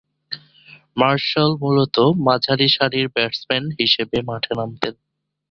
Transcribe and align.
Martial 0.97 1.51
মূলতঃ 1.61 1.97
মাঝারিসারির 2.27 3.07
batsman 3.15 3.65
হিসেবে 3.79 4.17
মাঠে 4.21 4.53
নামতেন। 4.57 4.93